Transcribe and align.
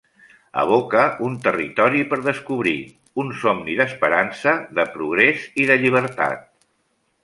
Evoca 0.61 1.03
un 1.27 1.35
territori 1.43 2.01
per 2.15 2.19
descobrir, 2.29 2.75
un 3.25 3.31
somni 3.45 3.79
d'esperança, 3.83 4.59
de 4.81 4.91
progrés 4.99 5.49
i 5.67 5.71
de 5.75 5.83
llibertat. 5.87 6.49